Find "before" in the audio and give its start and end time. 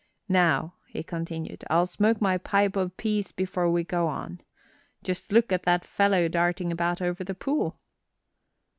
3.31-3.69